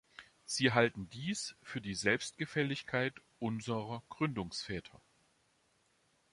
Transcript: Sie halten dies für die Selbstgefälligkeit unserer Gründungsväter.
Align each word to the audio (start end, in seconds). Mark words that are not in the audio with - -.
Sie 0.45 0.71
halten 0.71 1.11
dies 1.11 1.55
für 1.61 1.79
die 1.79 1.93
Selbstgefälligkeit 1.93 3.13
unserer 3.37 4.01
Gründungsväter. 4.09 4.99